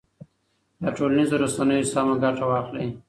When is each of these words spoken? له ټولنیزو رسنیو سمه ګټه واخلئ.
له 0.83 0.89
ټولنیزو 0.97 1.39
رسنیو 1.43 1.89
سمه 1.93 2.15
ګټه 2.23 2.45
واخلئ. 2.47 2.87